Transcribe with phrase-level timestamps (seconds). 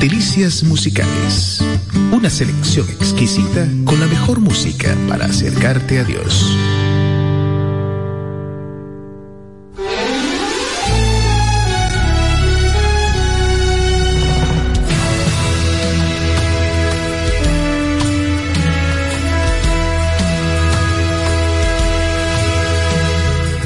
[0.00, 1.62] Delicias musicales.
[2.10, 6.56] Una selección exquisita con la mejor música para acercarte a Dios.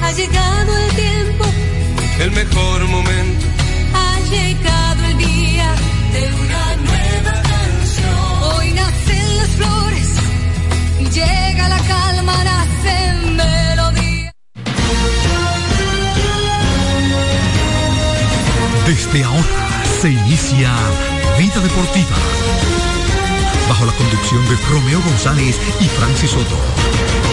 [0.02, 1.44] Ha llegado el tiempo,
[2.18, 3.46] el mejor momento.
[3.94, 5.74] ha llegado el día
[6.14, 8.42] de una nueva canción.
[8.54, 10.08] Hoy nacen las flores
[11.00, 12.96] y llega la calma, nace
[13.40, 14.32] melodía.
[18.86, 20.72] Desde ahora se inicia
[21.38, 22.16] Vida Deportiva.
[23.68, 27.23] Bajo la conducción de Romeo González y Francis Soto.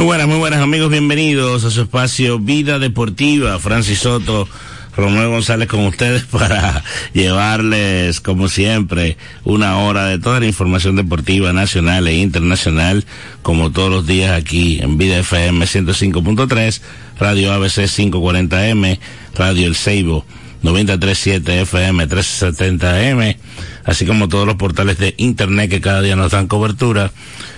[0.00, 3.58] Muy buenas, muy buenas amigos, bienvenidos a su espacio Vida Deportiva.
[3.58, 4.48] Francis Soto,
[4.96, 11.52] Romeo González con ustedes para llevarles, como siempre, una hora de toda la información deportiva
[11.52, 13.04] nacional e internacional,
[13.42, 16.80] como todos los días aquí en Vida FM 105.3,
[17.18, 18.98] Radio ABC 540M,
[19.34, 20.24] Radio El Ceibo
[20.62, 23.36] 937 FM 370M,
[23.84, 27.10] así como todos los portales de internet que cada día nos dan cobertura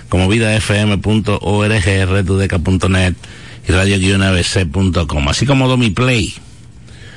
[0.08, 3.14] como vidafm.org, redudeca.net
[3.66, 6.34] y radio-abc.com, así como Domiplay,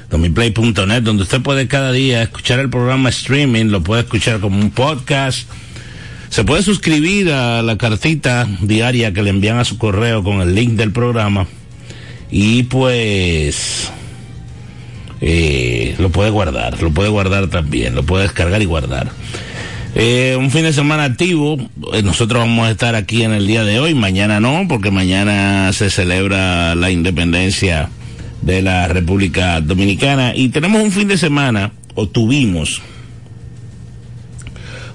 [0.09, 4.71] domiplay.net, donde usted puede cada día escuchar el programa streaming, lo puede escuchar como un
[4.71, 5.49] podcast,
[6.29, 10.53] se puede suscribir a la cartita diaria que le envían a su correo con el
[10.53, 11.47] link del programa.
[12.29, 13.89] Y pues
[15.21, 19.11] lo puede guardar, lo puede guardar también, lo puede descargar y guardar.
[19.97, 21.57] Eh, un fin de semana activo.
[21.93, 23.93] Eh, nosotros vamos a estar aquí en el día de hoy.
[23.93, 27.89] Mañana no, porque mañana se celebra la independencia
[28.41, 30.35] de la República Dominicana.
[30.35, 32.81] Y tenemos un fin de semana, o tuvimos,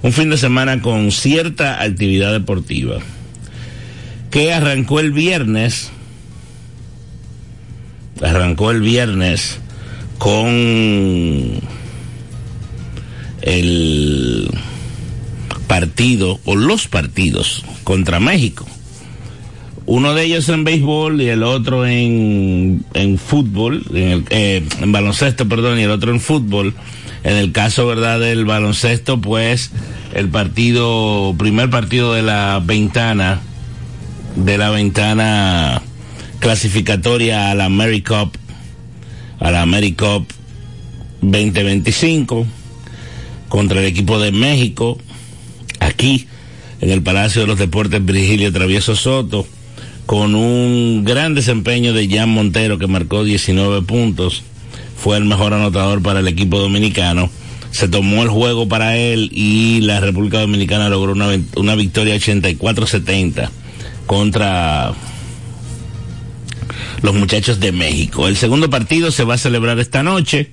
[0.03, 2.99] un fin de semana con cierta actividad deportiva.
[4.29, 5.91] Que arrancó el viernes.
[8.21, 9.59] Arrancó el viernes
[10.21, 10.51] con
[13.41, 14.51] el
[15.65, 18.67] partido o los partidos contra México.
[19.87, 25.49] Uno de ellos en béisbol y el otro en, en fútbol, en, eh, en baloncesto,
[25.49, 26.75] perdón, y el otro en fútbol.
[27.23, 29.71] En el caso, ¿verdad?, del baloncesto, pues
[30.13, 33.41] el partido, primer partido de la ventana,
[34.35, 35.81] de la ventana
[36.39, 38.35] clasificatoria a la AmeriCup,
[39.41, 40.31] a la AmeriCup
[41.21, 42.45] 2025
[43.49, 44.97] contra el equipo de México,
[45.79, 46.27] aquí
[46.79, 49.45] en el Palacio de los Deportes Virgilio Travieso Soto,
[50.05, 54.43] con un gran desempeño de Jan Montero que marcó 19 puntos,
[54.95, 57.29] fue el mejor anotador para el equipo dominicano.
[57.71, 63.49] Se tomó el juego para él y la República Dominicana logró una, una victoria 84-70
[64.05, 64.93] contra
[67.01, 68.27] los muchachos de México.
[68.27, 70.51] El segundo partido se va a celebrar esta noche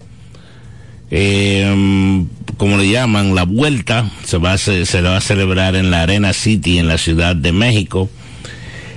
[1.11, 2.27] eh,
[2.57, 6.33] como le llaman, la vuelta se va a, se va a celebrar en la Arena
[6.33, 8.11] City en la Ciudad de México.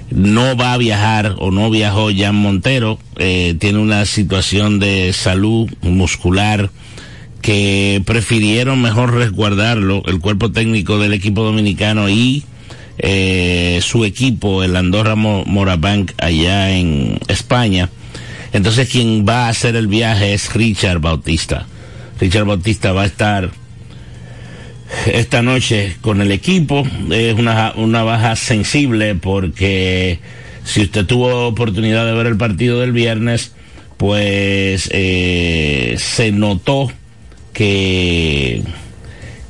[0.10, 5.70] No va a viajar o no viajó Jan Montero, eh, tiene una situación de salud
[5.82, 6.70] muscular
[7.42, 12.44] que prefirieron mejor resguardarlo, el cuerpo técnico del equipo dominicano y
[12.98, 17.90] eh, su equipo, el Andorra Mo- Morabank, allá en España.
[18.54, 21.66] Entonces quien va a hacer el viaje es Richard Bautista.
[22.20, 23.52] Richard Bautista va a estar
[25.08, 26.84] esta noche con el equipo.
[27.12, 30.20] Es una, una baja sensible porque
[30.66, 33.54] si usted tuvo oportunidad de ver el partido del viernes,
[33.98, 36.92] pues eh, se notó
[37.54, 38.64] que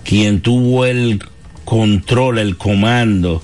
[0.03, 1.21] quien tuvo el
[1.71, 3.41] control, el comando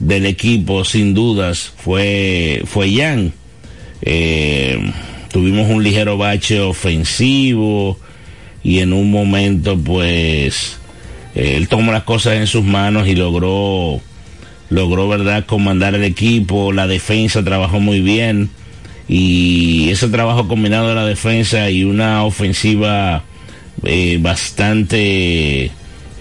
[0.00, 3.32] del equipo, sin dudas, fue, fue Jan.
[4.02, 4.92] Eh,
[5.30, 7.96] tuvimos un ligero bache ofensivo
[8.64, 10.76] y en un momento pues
[11.36, 14.00] eh, él tomó las cosas en sus manos y logró
[14.70, 18.50] logró verdad comandar el equipo la defensa trabajó muy bien
[19.08, 23.22] y ese trabajo combinado de la defensa y una ofensiva
[23.84, 25.70] eh, bastante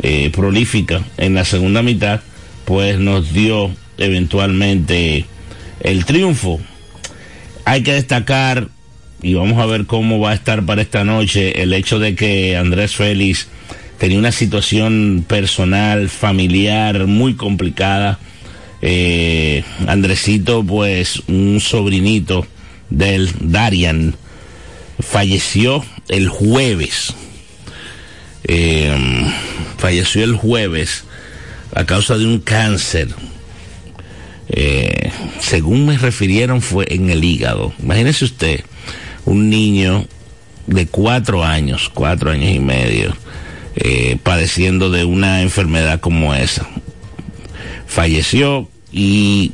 [0.03, 2.21] eh, prolífica en la segunda mitad
[2.65, 5.25] pues nos dio eventualmente
[5.81, 6.59] el triunfo
[7.65, 8.69] hay que destacar
[9.21, 12.55] y vamos a ver cómo va a estar para esta noche el hecho de que
[12.55, 13.47] Andrés Félix
[13.97, 18.19] tenía una situación personal, familiar muy complicada.
[18.81, 22.45] Eh, Andresito, pues un sobrinito
[22.89, 24.15] del Darian,
[24.99, 27.13] falleció el jueves.
[28.43, 28.95] Eh,
[29.77, 31.03] falleció el jueves
[31.73, 33.09] a causa de un cáncer.
[34.49, 37.73] Eh, según me refirieron fue en el hígado.
[37.79, 38.63] Imagínese usted,
[39.25, 40.05] un niño
[40.67, 43.15] de cuatro años, cuatro años y medio,
[43.75, 46.67] eh, padeciendo de una enfermedad como esa.
[47.85, 49.51] Falleció y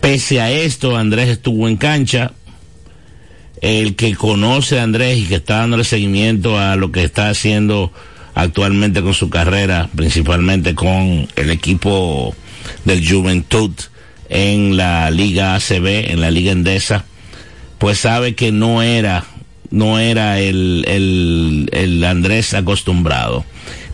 [0.00, 2.32] pese a esto Andrés estuvo en cancha.
[3.62, 7.90] El que conoce a Andrés y que está dándole seguimiento a lo que está haciendo
[8.36, 12.36] actualmente con su carrera, principalmente con el equipo
[12.84, 13.70] del Juventud
[14.28, 17.06] en la Liga ACB, en la Liga Endesa,
[17.78, 19.24] pues sabe que no era,
[19.70, 23.46] no era el, el, el Andrés acostumbrado,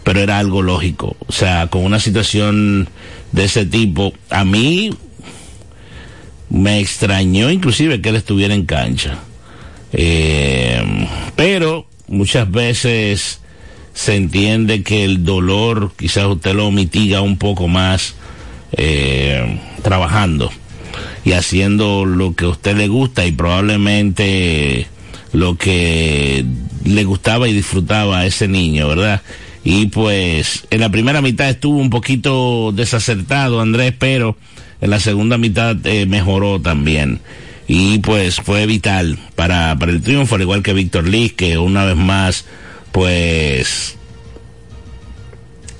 [0.02, 1.16] pero era algo lógico.
[1.28, 2.88] O sea, con una situación
[3.30, 4.90] de ese tipo, a mí
[6.50, 9.20] me extrañó inclusive que él estuviera en cancha.
[9.92, 11.06] Eh,
[11.36, 13.41] pero muchas veces
[13.94, 18.14] se entiende que el dolor quizás usted lo mitiga un poco más
[18.72, 20.50] eh, trabajando
[21.24, 24.86] y haciendo lo que a usted le gusta y probablemente
[25.32, 26.44] lo que
[26.84, 29.22] le gustaba y disfrutaba a ese niño, ¿verdad?
[29.64, 34.36] Y pues en la primera mitad estuvo un poquito desacertado Andrés, pero
[34.80, 37.20] en la segunda mitad eh, mejoró también.
[37.68, 41.84] Y pues fue vital para, para el triunfo, al igual que Víctor Liz, que una
[41.84, 42.44] vez más
[42.92, 43.96] pues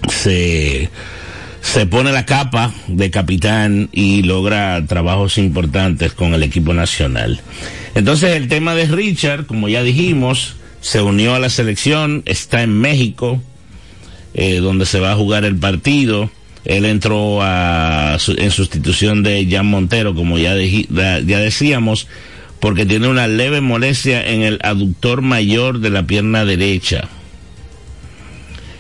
[0.09, 0.91] se,
[1.61, 7.41] se pone la capa de capitán y logra trabajos importantes con el equipo nacional.
[7.95, 12.73] Entonces el tema de Richard, como ya dijimos, se unió a la selección, está en
[12.73, 13.41] México,
[14.35, 16.31] eh, donde se va a jugar el partido.
[16.65, 22.07] Él entró a, en sustitución de Jan Montero, como ya, ya decíamos,
[22.63, 27.09] porque tiene una leve molestia en el aductor mayor de la pierna derecha.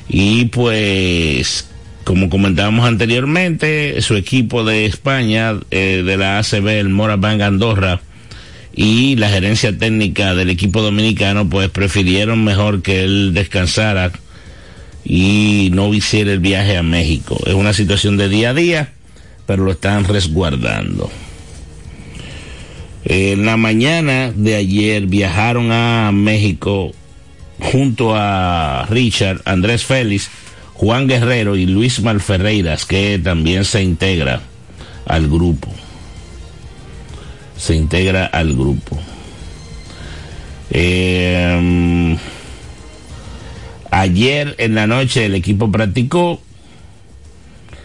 [0.08, 1.68] Y pues,
[2.04, 8.00] como comentábamos anteriormente, su equipo de España, eh, de la ACB, el Moraván Andorra,
[8.72, 14.12] y la gerencia técnica del equipo dominicano, pues prefirieron mejor que él descansara
[15.04, 17.36] y no hiciera el viaje a México.
[17.46, 18.92] Es una situación de día a día,
[19.44, 21.10] pero lo están resguardando.
[23.04, 26.92] En la mañana de ayer viajaron a México
[27.58, 30.30] junto a Richard, Andrés Félix,
[30.74, 34.40] Juan Guerrero y Luis Malferreiras, que también se integra
[35.06, 35.68] al grupo.
[37.56, 38.98] Se integra al grupo.
[40.70, 42.16] Eh,
[43.90, 46.40] ayer en la noche el equipo practicó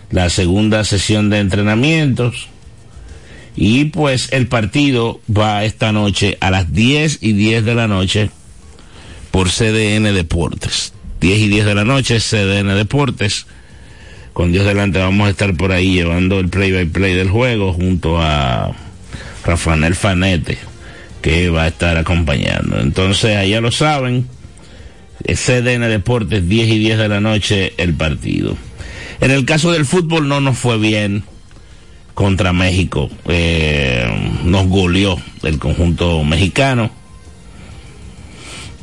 [0.09, 2.49] la segunda sesión de entrenamientos
[3.57, 8.29] y pues el partido va esta noche a las 10 y 10 de la noche
[9.31, 10.93] por CDN Deportes.
[11.19, 13.47] 10 y 10 de la noche, CDN Deportes.
[14.33, 17.73] Con Dios delante vamos a estar por ahí llevando el play by play del juego
[17.73, 18.75] junto a
[19.43, 20.59] Rafael Fanete,
[21.23, 22.79] que va a estar acompañando.
[22.79, 24.27] Entonces, allá lo saben,
[25.25, 28.55] CDN Deportes, 10 y 10 de la noche, el partido.
[29.19, 31.23] En el caso del fútbol no nos fue bien
[32.17, 33.11] contra México.
[33.27, 36.89] Eh, nos goleó el conjunto mexicano.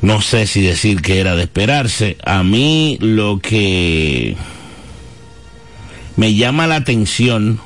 [0.03, 2.17] No sé si decir que era de esperarse.
[2.25, 4.37] A mí lo que
[6.14, 7.59] me llama la atención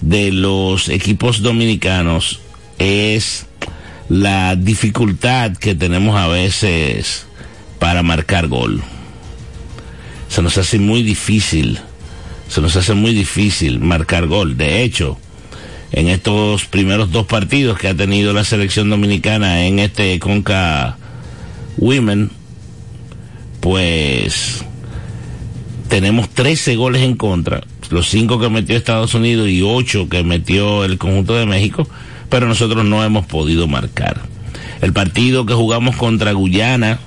[0.00, 2.38] de los equipos dominicanos
[2.78, 3.46] es
[4.08, 7.26] la dificultad que tenemos a veces
[7.80, 8.84] para marcar gol.
[10.28, 11.80] Se nos hace muy difícil
[12.48, 14.56] se nos hace muy difícil marcar gol.
[14.56, 15.18] De hecho,
[15.92, 20.96] en estos primeros dos partidos que ha tenido la selección dominicana en este Conca
[21.78, 22.30] Women,
[23.60, 24.64] pues
[25.88, 30.84] tenemos 13 goles en contra, los 5 que metió Estados Unidos y 8 que metió
[30.84, 31.86] el conjunto de México,
[32.28, 34.22] pero nosotros no hemos podido marcar.
[34.80, 36.98] El partido que jugamos contra Guyana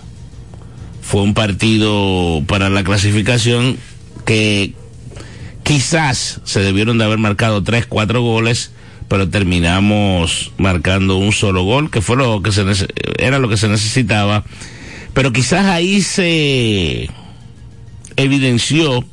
[1.01, 3.77] fue un partido para la clasificación
[4.25, 4.73] que
[5.67, 8.71] Quizás se debieron de haber marcado tres, cuatro goles,
[9.09, 12.63] pero terminamos marcando un solo gol, que fue lo que se
[13.19, 14.45] era lo que se necesitaba.
[15.13, 17.09] Pero quizás ahí se
[18.15, 19.03] evidenció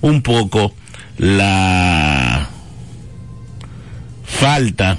[0.00, 0.74] un poco
[1.16, 2.48] la
[4.24, 4.98] falta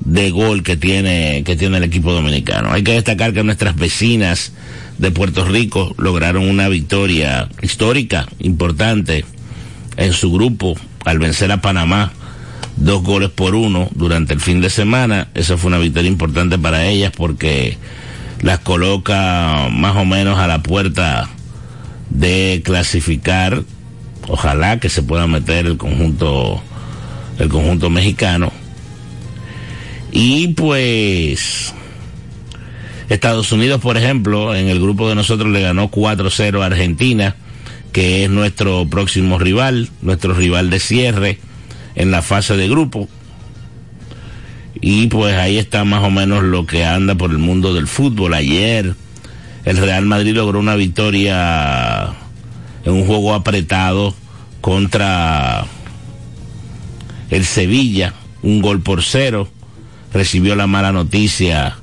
[0.00, 2.72] de gol que tiene que tiene el equipo dominicano.
[2.72, 4.52] Hay que destacar que nuestras vecinas
[5.02, 9.24] de Puerto Rico lograron una victoria histórica, importante,
[9.96, 12.12] en su grupo al vencer a Panamá
[12.76, 15.26] dos goles por uno durante el fin de semana.
[15.34, 17.78] Esa fue una victoria importante para ellas porque
[18.42, 21.28] las coloca más o menos a la puerta
[22.10, 23.64] de clasificar.
[24.28, 26.62] Ojalá que se pueda meter el conjunto,
[27.40, 28.52] el conjunto mexicano.
[30.12, 31.74] Y pues
[33.08, 37.36] Estados Unidos, por ejemplo, en el grupo de nosotros le ganó 4-0 a Argentina,
[37.92, 41.38] que es nuestro próximo rival, nuestro rival de cierre
[41.94, 43.08] en la fase de grupo.
[44.80, 48.34] Y pues ahí está más o menos lo que anda por el mundo del fútbol.
[48.34, 48.94] Ayer
[49.64, 52.14] el Real Madrid logró una victoria
[52.84, 54.14] en un juego apretado
[54.60, 55.66] contra
[57.30, 59.48] el Sevilla, un gol por cero.
[60.12, 61.76] Recibió la mala noticia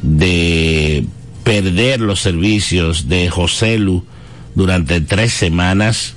[0.00, 1.04] de
[1.44, 4.04] perder los servicios de José Lu
[4.54, 6.14] durante tres semanas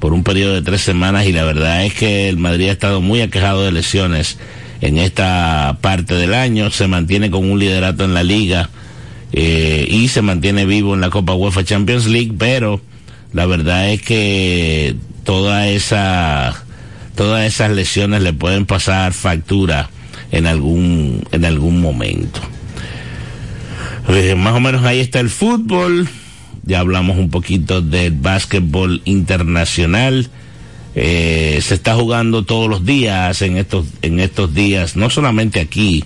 [0.00, 3.00] por un periodo de tres semanas y la verdad es que el Madrid ha estado
[3.00, 4.38] muy aquejado de lesiones
[4.80, 8.70] en esta parte del año, se mantiene con un liderato en la liga
[9.32, 12.80] eh, y se mantiene vivo en la Copa UEFA Champions League, pero
[13.32, 16.64] la verdad es que toda esa,
[17.14, 19.90] todas esas lesiones le pueden pasar factura
[20.32, 22.40] en algún, en algún momento.
[24.08, 26.08] Eh, más o menos ahí está el fútbol
[26.62, 30.28] ya hablamos un poquito del básquetbol internacional.
[30.94, 36.04] Eh, se está jugando todos los días en estos, en estos días, no solamente aquí,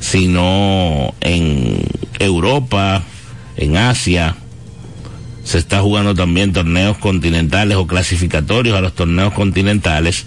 [0.00, 1.82] sino en
[2.18, 3.02] Europa,
[3.56, 4.36] en Asia.
[5.44, 10.26] Se está jugando también torneos continentales o clasificatorios a los torneos continentales.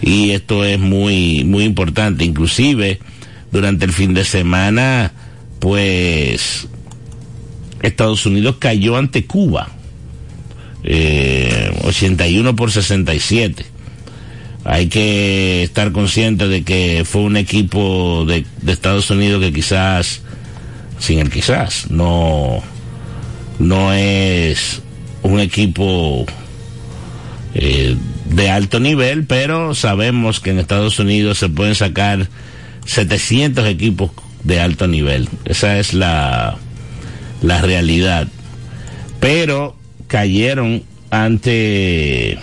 [0.00, 2.24] Y esto es muy, muy importante.
[2.24, 3.00] Inclusive,
[3.50, 5.12] durante el fin de semana,
[5.62, 6.66] pues
[7.82, 9.68] Estados Unidos cayó ante Cuba,
[10.82, 13.64] 81 eh, por 67.
[14.64, 20.22] Hay que estar consciente de que fue un equipo de, Estados Unidos que quizás,
[20.98, 22.60] sin el quizás, no,
[23.60, 24.82] no es
[25.22, 26.26] un equipo
[27.54, 27.96] eh,
[28.30, 32.28] de alto nivel, pero sabemos que en Estados Unidos se pueden sacar
[32.84, 34.10] 700 equipos
[34.44, 35.28] de alto nivel.
[35.44, 36.56] Esa es la,
[37.42, 38.28] la realidad.
[39.20, 39.76] Pero
[40.08, 42.38] cayeron ante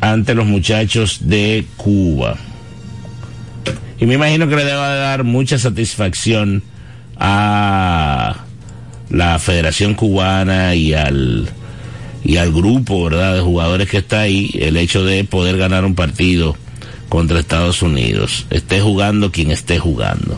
[0.00, 2.36] ante los muchachos de Cuba.
[3.98, 6.62] Y me imagino que le deba dar mucha satisfacción
[7.16, 8.44] a
[9.08, 11.48] la Federación Cubana y al
[12.22, 15.94] y al grupo, ¿verdad?, de jugadores que está ahí, el hecho de poder ganar un
[15.94, 16.56] partido
[17.14, 20.36] contra Estados Unidos, esté jugando quien esté jugando.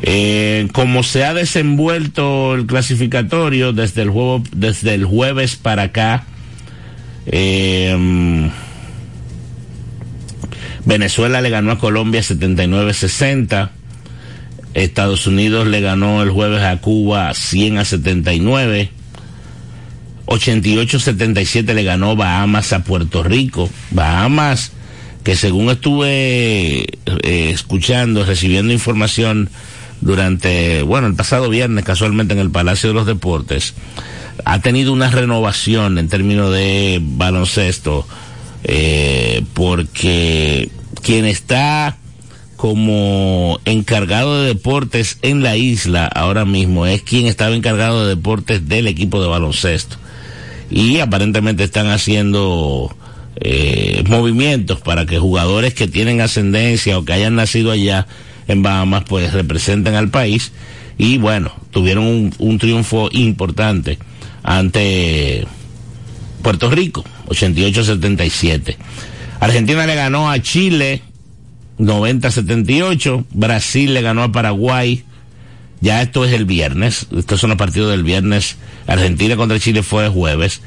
[0.00, 6.24] Eh, como se ha desenvuelto el clasificatorio desde el, juego, desde el jueves para acá,
[7.26, 8.50] eh,
[10.86, 13.72] Venezuela le ganó a Colombia 79-60.
[14.72, 18.88] Estados Unidos le ganó el jueves a Cuba 100 a 79.
[20.24, 23.68] 88-77 le ganó Bahamas a Puerto Rico.
[23.90, 24.72] Bahamas,
[25.22, 29.50] que según estuve eh, escuchando, recibiendo información
[30.00, 33.74] durante, bueno, el pasado viernes casualmente en el Palacio de los Deportes,
[34.44, 38.06] ha tenido una renovación en términos de baloncesto,
[38.64, 40.70] eh, porque
[41.02, 41.96] quien está
[42.56, 48.68] como encargado de deportes en la isla ahora mismo es quien estaba encargado de deportes
[48.68, 49.96] del equipo de baloncesto.
[50.70, 52.94] Y aparentemente están haciendo
[53.40, 58.06] eh, movimientos para que jugadores que tienen ascendencia o que hayan nacido allá
[58.48, 60.52] en Bahamas pues representan al país.
[60.98, 63.98] Y bueno, tuvieron un, triunfo importante
[64.42, 65.46] ante
[66.42, 68.76] Puerto Rico, 88-77.
[69.40, 71.02] Argentina le ganó a Chile
[71.78, 75.04] 90-78, Brasil le ganó a Paraguay,
[75.80, 78.56] ya esto es el viernes, estos son los partidos del viernes,
[78.86, 80.60] Argentina contra Chile fue el jueves,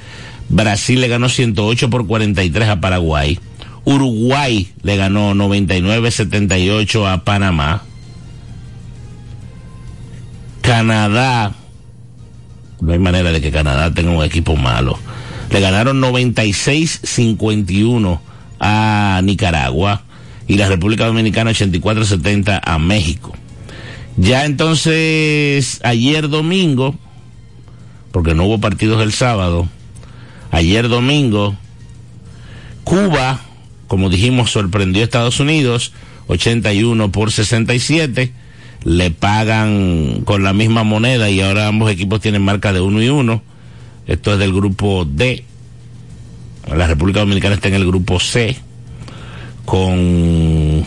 [0.49, 3.39] Brasil le ganó 108 por 43 a Paraguay,
[3.85, 7.83] Uruguay le ganó 99-78 a Panamá.
[10.61, 11.53] Canadá,
[12.79, 14.97] no hay manera de que Canadá tenga un equipo malo.
[15.49, 18.19] Le ganaron 96-51
[18.59, 20.03] a Nicaragua
[20.47, 23.33] y la República Dominicana 84-70 a México.
[24.15, 26.95] Ya entonces, ayer domingo,
[28.11, 29.67] porque no hubo partidos el sábado,
[30.53, 31.55] ayer domingo,
[32.83, 33.41] Cuba
[33.93, 35.93] como dijimos, sorprendió a Estados Unidos,
[36.25, 38.33] 81 por 67.
[38.85, 43.09] Le pagan con la misma moneda y ahora ambos equipos tienen marca de 1 y
[43.09, 43.43] 1.
[44.07, 45.45] Esto es del grupo D.
[46.75, 48.57] La República Dominicana está en el grupo C
[49.65, 50.83] con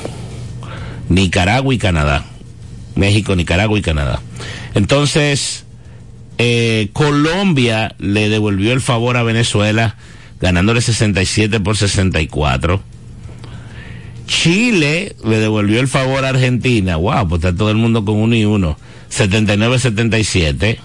[1.09, 2.25] Nicaragua y Canadá.
[2.97, 4.21] México, Nicaragua y Canadá.
[4.75, 5.65] Entonces,
[6.39, 9.97] eh, Colombia le devolvió el favor a Venezuela
[10.41, 12.83] ganándole 67 por 64.
[14.27, 16.97] Chile le devolvió el favor a Argentina.
[16.97, 18.77] Wow, pues está todo el mundo con uno y uno.
[19.11, 20.79] 79-77.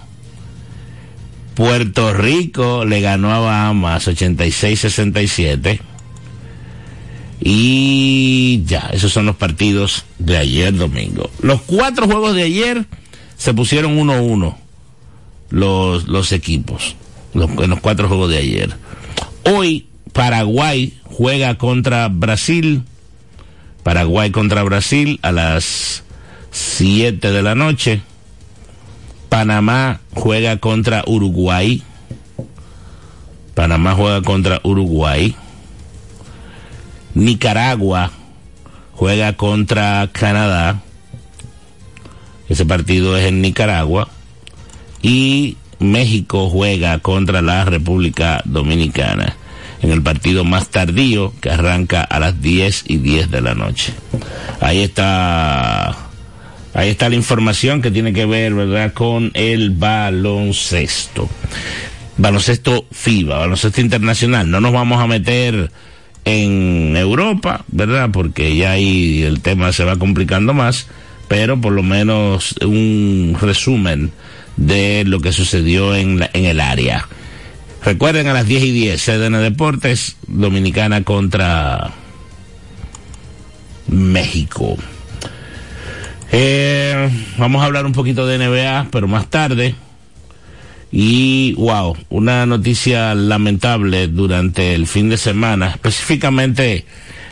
[1.54, 5.80] Puerto Rico le ganó a Bahamas 86-67.
[7.44, 11.28] Y ya, esos son los partidos de ayer domingo.
[11.42, 12.86] Los cuatro juegos de ayer
[13.36, 14.61] se pusieron 1-1
[15.52, 16.96] los, los equipos
[17.34, 18.74] los, en los cuatro juegos de ayer.
[19.44, 22.82] Hoy Paraguay juega contra Brasil.
[23.82, 26.04] Paraguay contra Brasil a las
[26.50, 28.02] 7 de la noche.
[29.28, 31.82] Panamá juega contra Uruguay.
[33.54, 35.34] Panamá juega contra Uruguay.
[37.14, 38.12] Nicaragua
[38.92, 40.82] juega contra Canadá.
[42.48, 44.08] Ese partido es en Nicaragua.
[45.02, 49.36] Y México juega contra la República Dominicana
[49.82, 53.92] en el partido más tardío que arranca a las 10 y 10 de la noche.
[54.60, 55.88] Ahí está,
[56.72, 61.28] ahí está la información que tiene que ver, ¿verdad?, con el baloncesto.
[62.16, 64.48] Baloncesto FIBA, baloncesto internacional.
[64.48, 65.72] No nos vamos a meter
[66.24, 68.10] en Europa, ¿verdad?
[68.12, 70.86] Porque ya ahí el tema se va complicando más,
[71.26, 74.12] pero por lo menos un resumen
[74.56, 77.08] de lo que sucedió en, la, en el área.
[77.84, 81.92] Recuerden a las 10 y 10, CDN Deportes, Dominicana contra
[83.88, 84.76] México.
[86.30, 89.74] Eh, vamos a hablar un poquito de NBA, pero más tarde.
[90.90, 96.86] Y wow, una noticia lamentable durante el fin de semana, específicamente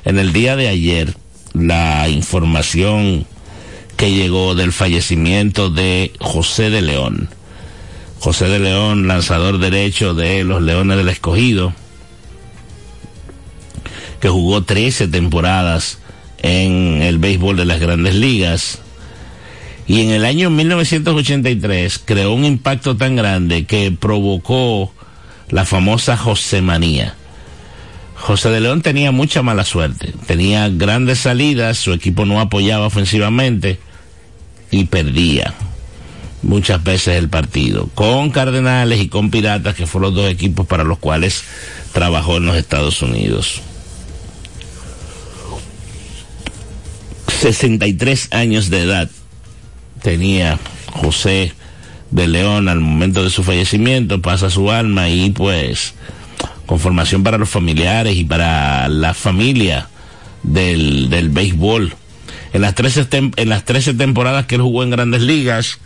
[0.04, 1.14] en el día de ayer,
[1.52, 3.26] la información
[4.00, 7.28] que llegó del fallecimiento de José de León.
[8.18, 11.74] José de León, lanzador derecho de los Leones del Escogido,
[14.18, 15.98] que jugó 13 temporadas
[16.38, 18.78] en el béisbol de las grandes ligas.
[19.86, 24.94] Y en el año 1983 creó un impacto tan grande que provocó
[25.50, 27.16] la famosa Josemanía.
[28.14, 33.78] José de León tenía mucha mala suerte, tenía grandes salidas, su equipo no apoyaba ofensivamente
[34.70, 35.54] y perdía
[36.42, 40.84] muchas veces el partido, con Cardenales y con Piratas, que fueron los dos equipos para
[40.84, 41.44] los cuales
[41.92, 43.60] trabajó en los Estados Unidos.
[47.40, 49.10] 63 años de edad
[50.02, 50.58] tenía
[50.92, 51.54] José
[52.10, 55.94] de León al momento de su fallecimiento, pasa su alma y pues
[56.66, 59.88] con formación para los familiares y para la familia
[60.42, 61.94] del, del béisbol.
[62.52, 65.78] En las, 13 en las 13 temporadas que él jugó en grandes ligas,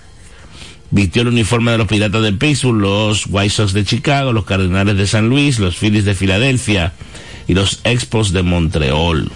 [0.91, 4.97] vistió el uniforme de los Piratas de Pittsburgh, los White Sox de Chicago, los Cardenales
[4.97, 6.93] de San Luis, los Phillies de Filadelfia
[7.47, 9.31] y los Expos de Montreal.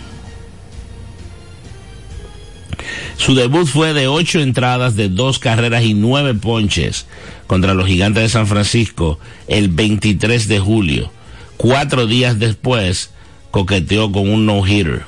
[3.18, 7.06] Su debut fue de ocho entradas de dos carreras y nueve ponches
[7.48, 11.10] contra los Gigantes de San Francisco el 23 de julio.
[11.56, 13.10] Cuatro días después
[13.50, 15.02] coqueteó con un no-hitter.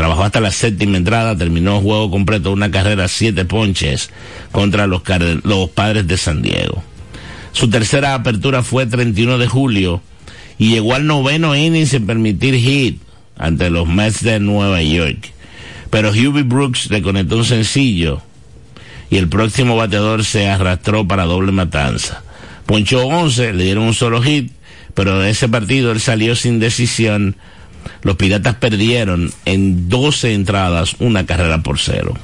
[0.00, 4.08] Trabajó hasta la séptima entrada, terminó juego completo, una carrera, siete ponches
[4.50, 5.02] contra los,
[5.42, 6.82] los padres de San Diego.
[7.52, 10.00] Su tercera apertura fue 31 de julio
[10.56, 13.02] y llegó al noveno inning sin permitir hit
[13.36, 15.34] ante los Mets de Nueva York.
[15.90, 18.22] Pero Hubie Brooks le conectó un sencillo
[19.10, 22.22] y el próximo bateador se arrastró para doble matanza.
[22.64, 24.50] Ponchó 11, le dieron un solo hit,
[24.94, 27.36] pero de ese partido él salió sin decisión.
[28.02, 32.14] Los Piratas perdieron en 12 entradas una carrera por cero.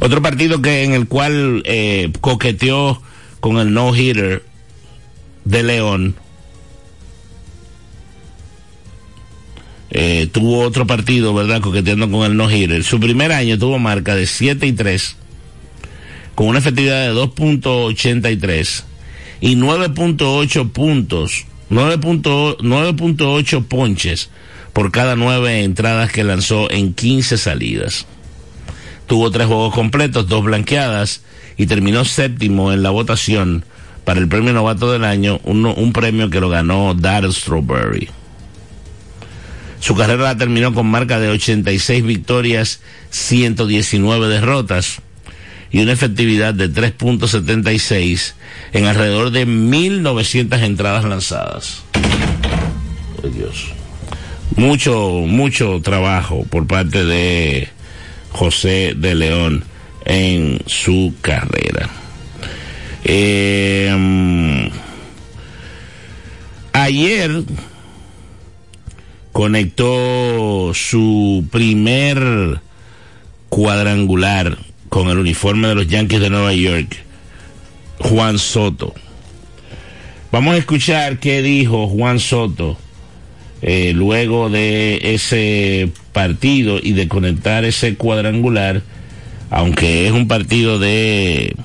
[0.00, 3.02] Otro partido que en el cual eh, coqueteó
[3.40, 4.44] con el no-hitter
[5.44, 6.16] de León
[9.90, 11.60] eh, tuvo otro partido, ¿verdad?
[11.60, 12.84] Coqueteando con el no-hitter.
[12.84, 15.16] Su primer año tuvo marca de 7 y 3,
[16.34, 18.84] con una efectividad de 2.83
[19.40, 24.30] y 9.8 puntos, 9.8 ponches
[24.72, 28.06] por cada nueve entradas que lanzó en 15 salidas.
[29.06, 31.22] Tuvo tres juegos completos, dos blanqueadas
[31.56, 33.64] y terminó séptimo en la votación
[34.04, 38.08] para el premio novato del año, un, premio que lo ganó Darryl Strawberry.
[39.80, 45.02] Su carrera la terminó con marca de 86 victorias, 119 derrotas.
[45.70, 48.34] Y una efectividad de 3.76
[48.72, 51.82] en alrededor de 1.900 entradas lanzadas.
[53.34, 53.72] Dios.
[54.56, 57.68] Mucho, mucho trabajo por parte de
[58.30, 59.64] José de León
[60.04, 61.90] en su carrera.
[63.04, 64.70] Eh,
[66.72, 67.42] ayer
[69.32, 72.60] conectó su primer
[73.48, 76.96] cuadrangular con el uniforme de los Yankees de Nueva York,
[77.98, 78.94] Juan Soto.
[80.30, 82.76] Vamos a escuchar qué dijo Juan Soto
[83.62, 88.82] eh, luego de ese partido y de conectar ese cuadrangular,
[89.50, 91.56] aunque es un partido de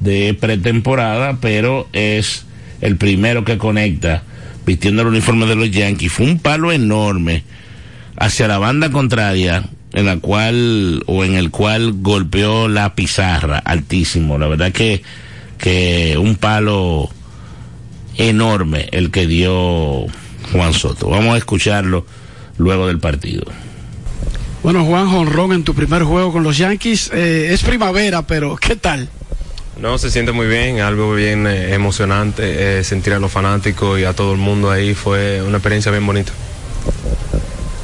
[0.00, 2.46] de pretemporada, pero es
[2.80, 4.22] el primero que conecta
[4.64, 6.12] vistiendo el uniforme de los Yankees.
[6.12, 7.42] Fue un palo enorme
[8.16, 9.64] hacia la banda contraria
[9.98, 14.38] en la cual o en el cual golpeó la pizarra altísimo.
[14.38, 15.02] La verdad que
[15.58, 17.10] que un palo
[18.16, 20.06] enorme el que dio
[20.52, 21.08] Juan Soto.
[21.08, 22.06] Vamos a escucharlo
[22.56, 23.44] luego del partido.
[24.62, 28.76] Bueno, Juan Jonrón, en tu primer juego con los Yankees, eh, es primavera, pero ¿qué
[28.76, 29.08] tal?
[29.80, 34.04] No, se siente muy bien, algo bien eh, emocionante, eh, sentir a los fanáticos y
[34.04, 36.32] a todo el mundo ahí fue una experiencia bien bonita.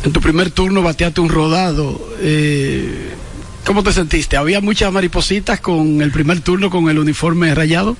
[0.05, 1.99] En tu primer turno bateaste un rodado.
[2.21, 3.14] eh,
[3.64, 4.37] ¿Cómo te sentiste?
[4.37, 7.97] ¿Había muchas maripositas con el primer turno con el uniforme rayado?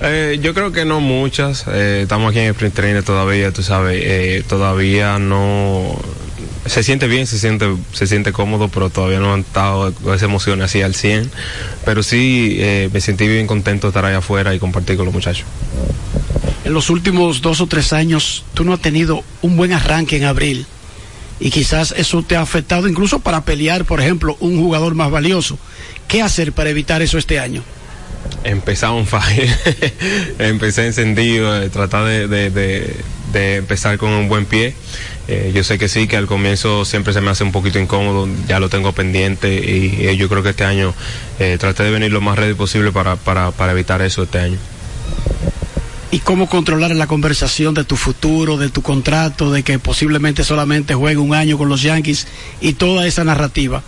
[0.00, 4.44] Eh, yo creo que no muchas, eh, estamos aquí en Sprint Trainer todavía, tú sabes,
[4.46, 5.96] todavía no...
[6.66, 10.24] Se siente bien, se siente, se siente cómodo, pero todavía no han estado con esa
[10.24, 11.30] emoción así al 100.
[11.84, 12.58] Pero sí,
[12.92, 15.46] me sentí bien contento de estar allá afuera y compartir con los muchachos.
[16.64, 20.24] En los últimos dos o tres años, tú no has tenido un buen arranque en
[20.24, 20.66] abril.
[21.40, 25.58] Y quizás eso te ha afectado incluso para pelear, por ejemplo, un jugador más valioso.
[26.08, 27.62] ¿Qué hacer para evitar eso este año?
[28.44, 29.48] Empezar un fire,
[30.38, 32.50] empecé encendido, eh, tratar de, de,
[33.32, 34.74] de, empezar con un buen pie.
[35.28, 38.28] Eh, yo sé que sí, que al comienzo siempre se me hace un poquito incómodo,
[38.46, 40.94] ya lo tengo pendiente y eh, yo creo que este año
[41.38, 44.58] eh, traté de venir lo más ready posible para, para, para evitar eso este año.
[46.10, 50.94] ¿Y cómo controlar la conversación de tu futuro, de tu contrato, de que posiblemente solamente
[50.94, 52.26] juegue un año con los Yankees
[52.60, 53.82] y toda esa narrativa?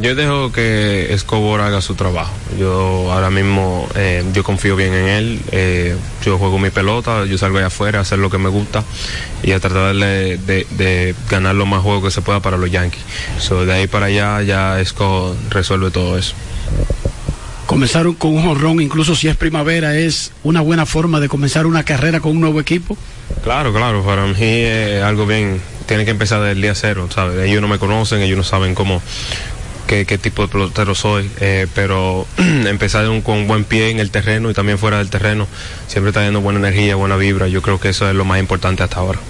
[0.00, 2.32] Yo dejo que Escobar haga su trabajo.
[2.58, 5.40] Yo ahora mismo, eh, yo confío bien en él.
[5.52, 8.82] Eh, yo juego mi pelota, yo salgo allá afuera a hacer lo que me gusta
[9.42, 13.02] y a tratar de, ganar lo más juegos que se pueda para los Yankees.
[13.38, 16.34] So, de ahí para allá ya Escobar resuelve todo eso.
[17.70, 21.84] Comenzar con un jorrón, incluso si es primavera, es una buena forma de comenzar una
[21.84, 22.98] carrera con un nuevo equipo.
[23.44, 27.48] Claro, claro, para mí es algo bien, tiene que empezar desde el día cero, ¿sabes?
[27.48, 29.00] Ellos no me conocen, ellos no saben cómo,
[29.86, 34.10] qué, qué tipo de pelotero soy, eh, pero empezar un, con buen pie en el
[34.10, 35.46] terreno y también fuera del terreno,
[35.86, 38.82] siempre está dando buena energía, buena vibra, yo creo que eso es lo más importante
[38.82, 39.20] hasta ahora.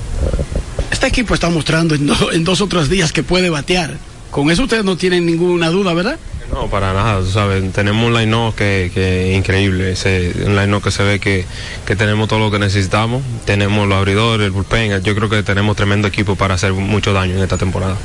[0.91, 3.99] Este equipo está mostrando en, do- en dos o tres días que puede batear.
[4.31, 6.19] Con eso ustedes no tienen ninguna duda, ¿verdad?
[6.53, 10.83] No, para nada, tú sabes, tenemos un line-up que, que es increíble, ese, un line-up
[10.83, 11.45] que se ve que,
[11.87, 15.77] que tenemos todo lo que necesitamos, tenemos los abridores, el bullpen, yo creo que tenemos
[15.77, 17.97] tremendo equipo para hacer mucho daño en esta temporada.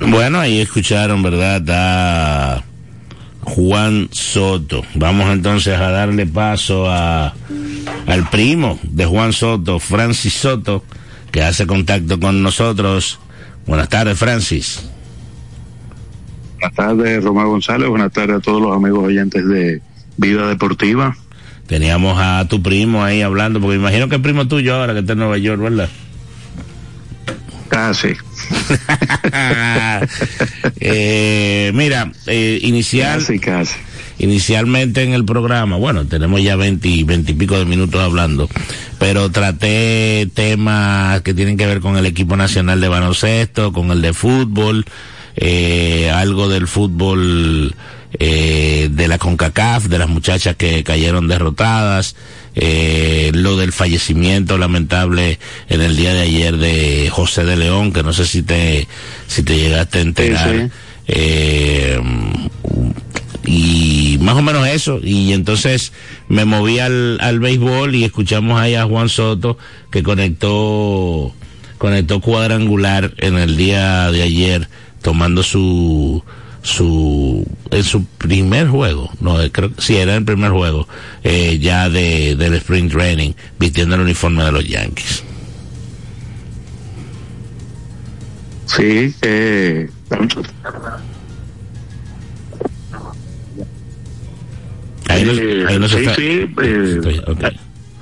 [0.00, 1.62] Bueno, ahí escucharon, ¿verdad?
[1.68, 2.64] A
[3.42, 4.84] Juan Soto.
[4.94, 7.32] Vamos entonces a darle paso a,
[8.06, 10.84] al primo de Juan Soto, Francis Soto,
[11.30, 13.20] que hace contacto con nosotros.
[13.66, 14.82] Buenas tardes, Francis.
[16.58, 17.88] Buenas tardes, Román González.
[17.88, 19.80] Buenas tardes a todos los amigos oyentes de
[20.16, 21.16] Vida Deportiva.
[21.66, 25.12] Teníamos a tu primo ahí hablando, porque imagino que es primo tuyo ahora que está
[25.12, 25.88] en Nueva York, ¿verdad?
[27.68, 28.08] Casi.
[30.80, 33.74] Eh, mira, eh, inicial, Casi, casi.
[34.18, 38.48] inicialmente en el programa, bueno, tenemos ya 20, 20 y pico de minutos hablando,
[38.98, 44.00] pero traté temas que tienen que ver con el equipo nacional de baloncesto, con el
[44.02, 44.84] de fútbol,
[45.36, 47.74] eh, algo del fútbol
[48.18, 52.16] eh, de la CONCACAF, de las muchachas que cayeron derrotadas,
[52.54, 58.02] eh, lo del fallecimiento lamentable en el día de ayer de José de León, que
[58.02, 58.88] no sé si te,
[59.26, 60.50] si te llegaste a enterar.
[60.50, 60.70] Sí, sí.
[61.08, 62.00] Eh,
[63.44, 65.92] y más o menos eso y entonces
[66.28, 69.56] me moví al, al béisbol y escuchamos ahí a Juan Soto
[69.90, 71.32] que conectó
[71.78, 74.68] conectó cuadrangular en el día de ayer
[75.06, 76.20] tomando su
[76.62, 80.88] su en su primer juego no eh, creo que sí era el primer juego
[81.22, 85.22] eh, ya de del sprint training vistiendo el uniforme de los Yankees
[88.66, 89.88] Sí, eh,
[95.08, 96.22] Ahí no, ahí no se sí, está- sí,
[96.62, 97.44] eh, Estoy- ok.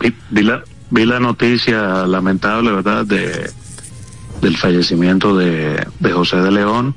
[0.00, 3.50] vi, vi la, vi la noticia lamentable, ¿verdad?, de
[4.44, 6.94] del fallecimiento de, de José de León.